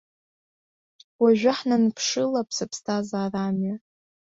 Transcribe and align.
Уажәы 1.21 1.51
ҳнанԥшылап 1.57 2.49
сыԥсҭазара 2.57 3.41
амҩа. 3.47 3.75